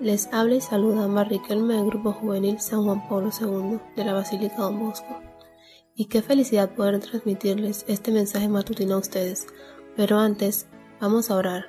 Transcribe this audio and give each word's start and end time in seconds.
Les 0.00 0.28
habla 0.32 0.56
y 0.56 0.60
saluda 0.60 1.24
Riquelme 1.24 1.74
del 1.74 1.86
Grupo 1.86 2.12
Juvenil 2.12 2.60
San 2.60 2.84
Juan 2.84 3.08
Pablo 3.08 3.30
II 3.40 3.78
de 3.96 4.04
la 4.04 4.12
Basílica 4.12 4.56
Don 4.56 4.78
Bosco. 4.78 5.20
Y 5.94 6.06
qué 6.06 6.22
felicidad 6.22 6.74
poder 6.74 7.00
transmitirles 7.00 7.84
este 7.88 8.10
mensaje 8.10 8.48
matutino 8.48 8.96
a 8.96 8.98
ustedes. 8.98 9.46
Pero 9.96 10.18
antes, 10.18 10.66
vamos 11.00 11.30
a 11.30 11.36
orar. 11.36 11.66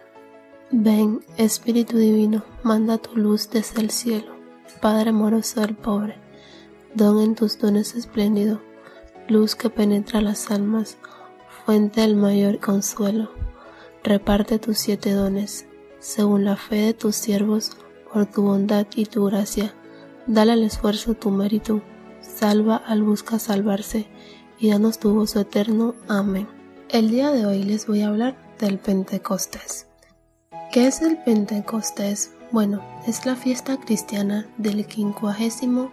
Ven, 0.72 1.22
Espíritu 1.38 1.98
Divino, 1.98 2.44
manda 2.64 2.98
tu 2.98 3.16
luz 3.16 3.50
desde 3.50 3.82
el 3.82 3.92
cielo, 3.92 4.34
Padre 4.82 5.12
amoroso 5.12 5.62
del 5.62 5.76
pobre, 5.76 6.16
don 6.96 7.22
en 7.22 7.36
tus 7.36 7.60
dones 7.60 7.94
espléndido, 7.94 8.62
luz 9.28 9.56
que 9.56 9.70
penetra 9.70 10.22
las 10.22 10.50
almas, 10.50 10.98
fuente 11.66 12.02
del 12.02 12.16
mayor 12.16 12.60
consuelo 12.60 13.30
reparte 14.06 14.60
tus 14.60 14.78
siete 14.78 15.12
dones, 15.12 15.66
según 16.00 16.46
la 16.46 16.56
fe 16.56 16.76
de 16.76 16.94
tus 16.94 17.16
siervos, 17.16 17.76
por 18.16 18.28
tu 18.28 18.44
bondad 18.44 18.88
y 18.96 19.08
tu 19.08 19.26
gracia. 19.26 19.74
Dale 20.26 20.54
al 20.54 20.64
esfuerzo 20.64 21.16
tu 21.16 21.32
mérito, 21.32 21.82
salva 22.22 22.78
al 22.78 23.04
busca 23.04 23.40
salvarse, 23.40 24.08
y 24.58 24.70
danos 24.70 25.00
tu 25.00 25.14
gozo 25.14 25.42
eterno. 25.42 25.96
Amén. 26.08 26.48
El 26.88 27.10
día 27.10 27.32
de 27.32 27.46
hoy 27.46 27.64
les 27.64 27.88
voy 27.88 28.04
a 28.04 28.08
hablar 28.08 28.38
del 28.58 28.80
Pentecostés. 28.80 29.88
¿Qué 30.72 30.88
es 30.88 31.02
el 31.02 31.18
Pentecostés? 31.26 32.32
Bueno, 32.52 32.82
es 33.06 33.26
la 33.26 33.36
fiesta 33.36 33.78
cristiana 33.82 34.48
del 34.58 34.86
quincuagésimo 34.86 35.92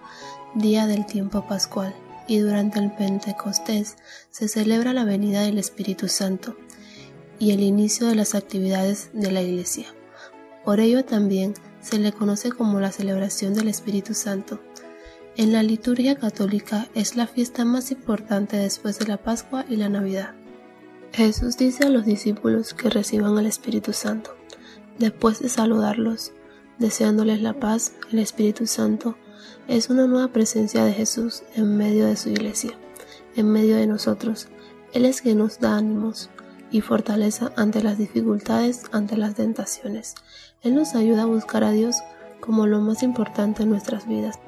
día 0.54 0.86
del 0.86 1.06
tiempo 1.06 1.44
pascual 1.48 1.92
y 2.28 2.38
durante 2.38 2.78
el 2.78 2.92
Pentecostés 2.92 3.96
se 4.30 4.46
celebra 4.46 4.92
la 4.92 5.04
venida 5.04 5.40
del 5.40 5.58
Espíritu 5.58 6.06
Santo 6.06 6.54
y 7.40 7.50
el 7.50 7.64
inicio 7.64 8.06
de 8.06 8.14
las 8.14 8.36
actividades 8.36 9.10
de 9.12 9.32
la 9.32 9.42
Iglesia. 9.42 9.86
Por 10.64 10.78
ello 10.78 11.04
también 11.04 11.54
se 11.82 11.98
le 11.98 12.12
conoce 12.12 12.50
como 12.50 12.80
la 12.80 12.92
celebración 12.92 13.52
del 13.54 13.68
Espíritu 13.68 14.14
Santo. 14.14 14.60
En 15.36 15.52
la 15.52 15.62
liturgia 15.62 16.16
católica 16.16 16.88
es 16.94 17.16
la 17.16 17.26
fiesta 17.26 17.64
más 17.64 17.90
importante 17.90 18.56
después 18.56 18.98
de 18.98 19.06
la 19.06 19.18
Pascua 19.18 19.66
y 19.68 19.76
la 19.76 19.88
Navidad. 19.88 20.34
Jesús 21.12 21.58
dice 21.58 21.84
a 21.84 21.90
los 21.90 22.06
discípulos 22.06 22.72
que 22.72 22.88
reciban 22.88 23.36
al 23.36 23.46
Espíritu 23.46 23.92
Santo. 23.92 24.34
Después 24.98 25.40
de 25.40 25.48
saludarlos, 25.48 26.32
deseándoles 26.78 27.42
la 27.42 27.54
paz, 27.54 27.92
el 28.10 28.18
Espíritu 28.18 28.66
Santo 28.66 29.16
es 29.68 29.90
una 29.90 30.06
nueva 30.06 30.28
presencia 30.28 30.84
de 30.84 30.92
Jesús 30.92 31.42
en 31.54 31.76
medio 31.76 32.06
de 32.06 32.16
su 32.16 32.30
iglesia, 32.30 32.72
en 33.36 33.50
medio 33.50 33.76
de 33.76 33.86
nosotros. 33.86 34.48
Él 34.92 35.04
es 35.04 35.22
quien 35.22 35.38
nos 35.38 35.60
da 35.60 35.76
ánimos, 35.76 36.30
y 36.72 36.80
fortaleza 36.80 37.52
ante 37.54 37.82
las 37.82 37.98
dificultades, 37.98 38.84
ante 38.90 39.16
las 39.16 39.34
tentaciones. 39.34 40.14
Él 40.62 40.74
nos 40.74 40.94
ayuda 40.94 41.22
a 41.22 41.26
buscar 41.26 41.62
a 41.62 41.70
Dios 41.70 41.96
como 42.40 42.66
lo 42.66 42.80
más 42.80 43.02
importante 43.02 43.62
en 43.62 43.70
nuestras 43.70 44.08
vidas. 44.08 44.40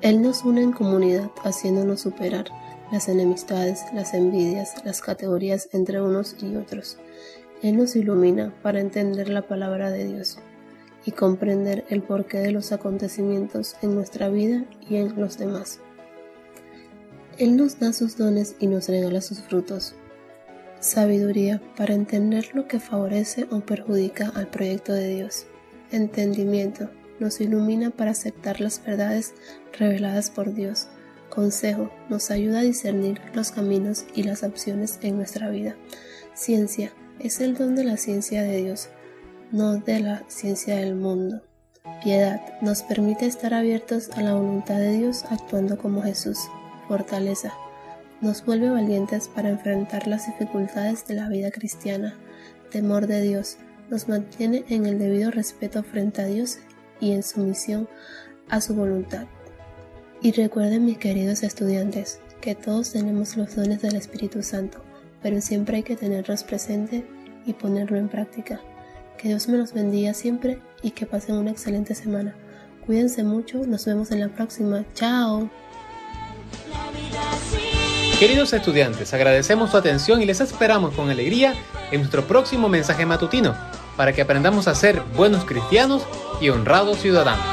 Él 0.00 0.22
nos 0.22 0.42
une 0.42 0.62
en 0.62 0.72
comunidad, 0.72 1.30
haciéndonos 1.44 2.00
superar 2.00 2.46
las 2.90 3.08
enemistades, 3.08 3.84
las 3.94 4.14
envidias, 4.14 4.84
las 4.84 5.00
categorías 5.00 5.68
entre 5.72 6.00
unos 6.00 6.36
y 6.42 6.56
otros. 6.56 6.98
Él 7.62 7.76
nos 7.76 7.94
ilumina 7.94 8.54
para 8.62 8.80
entender 8.80 9.28
la 9.28 9.42
palabra 9.42 9.90
de 9.90 10.06
Dios 10.06 10.38
y 11.04 11.12
comprender 11.12 11.84
el 11.88 12.02
porqué 12.02 12.38
de 12.38 12.52
los 12.52 12.72
acontecimientos 12.72 13.76
en 13.82 13.94
nuestra 13.94 14.28
vida 14.28 14.64
y 14.88 14.96
en 14.96 15.18
los 15.20 15.38
demás. 15.38 15.80
Él 17.38 17.56
nos 17.56 17.78
da 17.78 17.92
sus 17.92 18.16
dones 18.16 18.56
y 18.60 18.66
nos 18.66 18.88
regala 18.88 19.20
sus 19.20 19.40
frutos 19.40 19.94
Sabiduría 20.80 21.60
para 21.76 21.94
entender 21.94 22.50
lo 22.54 22.68
que 22.68 22.80
favorece 22.80 23.46
o 23.50 23.60
perjudica 23.60 24.30
al 24.34 24.48
proyecto 24.48 24.92
de 24.92 25.08
Dios. 25.08 25.46
Entendimiento 25.90 26.90
nos 27.18 27.40
ilumina 27.40 27.90
para 27.90 28.10
aceptar 28.10 28.60
las 28.60 28.84
verdades 28.84 29.34
reveladas 29.78 30.30
por 30.30 30.52
Dios. 30.52 30.88
Consejo 31.30 31.90
nos 32.08 32.30
ayuda 32.30 32.60
a 32.60 32.62
discernir 32.62 33.20
los 33.34 33.50
caminos 33.50 34.04
y 34.14 34.22
las 34.22 34.42
opciones 34.42 34.98
en 35.02 35.16
nuestra 35.16 35.48
vida. 35.50 35.76
Ciencia 36.34 36.92
es 37.18 37.40
el 37.40 37.56
don 37.56 37.74
de 37.74 37.84
la 37.84 37.96
ciencia 37.96 38.42
de 38.42 38.62
Dios, 38.62 38.88
no 39.50 39.76
de 39.78 40.00
la 40.00 40.24
ciencia 40.28 40.76
del 40.76 40.94
mundo. 40.94 41.42
Piedad 42.02 42.40
nos 42.60 42.82
permite 42.82 43.26
estar 43.26 43.54
abiertos 43.54 44.10
a 44.10 44.20
la 44.20 44.34
voluntad 44.34 44.78
de 44.78 44.98
Dios 44.98 45.24
actuando 45.30 45.78
como 45.78 46.02
Jesús. 46.02 46.38
Fortaleza 46.88 47.52
nos 48.20 48.44
vuelve 48.44 48.70
valientes 48.70 49.28
para 49.28 49.50
enfrentar 49.50 50.06
las 50.06 50.26
dificultades 50.26 51.06
de 51.06 51.14
la 51.14 51.28
vida 51.28 51.50
cristiana. 51.50 52.14
Temor 52.70 53.06
de 53.06 53.22
Dios 53.22 53.58
nos 53.90 54.08
mantiene 54.08 54.64
en 54.68 54.86
el 54.86 54.98
debido 54.98 55.30
respeto 55.30 55.82
frente 55.82 56.22
a 56.22 56.26
Dios 56.26 56.58
y 57.00 57.12
en 57.12 57.22
sumisión 57.22 57.88
a 58.48 58.60
su 58.60 58.74
voluntad. 58.74 59.26
Y 60.22 60.32
recuerden 60.32 60.84
mis 60.84 60.98
queridos 60.98 61.42
estudiantes 61.42 62.20
que 62.40 62.54
todos 62.54 62.92
tenemos 62.92 63.36
los 63.36 63.54
dones 63.54 63.82
del 63.82 63.96
Espíritu 63.96 64.42
Santo, 64.42 64.82
pero 65.22 65.40
siempre 65.40 65.76
hay 65.76 65.82
que 65.82 65.96
tenerlos 65.96 66.42
presentes 66.42 67.04
y 67.44 67.52
ponerlo 67.52 67.98
en 67.98 68.08
práctica. 68.08 68.60
Que 69.18 69.28
Dios 69.28 69.48
me 69.48 69.58
los 69.58 69.72
bendiga 69.72 70.14
siempre 70.14 70.58
y 70.82 70.90
que 70.90 71.06
pasen 71.06 71.36
una 71.36 71.50
excelente 71.50 71.94
semana. 71.94 72.34
Cuídense 72.84 73.24
mucho, 73.24 73.66
nos 73.66 73.84
vemos 73.84 74.10
en 74.10 74.20
la 74.20 74.28
próxima. 74.28 74.84
Chao. 74.94 75.50
Queridos 78.18 78.54
estudiantes, 78.54 79.12
agradecemos 79.12 79.72
su 79.72 79.76
atención 79.76 80.22
y 80.22 80.24
les 80.24 80.40
esperamos 80.40 80.94
con 80.94 81.10
alegría 81.10 81.54
en 81.90 82.00
nuestro 82.00 82.24
próximo 82.24 82.66
mensaje 82.66 83.04
matutino 83.04 83.54
para 83.94 84.14
que 84.14 84.22
aprendamos 84.22 84.68
a 84.68 84.74
ser 84.74 85.02
buenos 85.14 85.44
cristianos 85.44 86.02
y 86.40 86.48
honrados 86.48 86.98
ciudadanos. 86.98 87.44